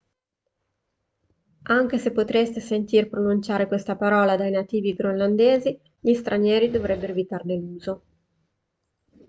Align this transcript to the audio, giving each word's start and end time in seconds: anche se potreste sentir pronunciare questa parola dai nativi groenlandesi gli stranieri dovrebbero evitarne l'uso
anche 1.69 1.99
se 1.99 2.11
potreste 2.11 2.59
sentir 2.59 3.07
pronunciare 3.07 3.67
questa 3.67 3.95
parola 3.95 4.35
dai 4.35 4.49
nativi 4.49 4.95
groenlandesi 4.95 5.79
gli 5.99 6.15
stranieri 6.15 6.71
dovrebbero 6.71 7.11
evitarne 7.11 7.55
l'uso 7.55 8.01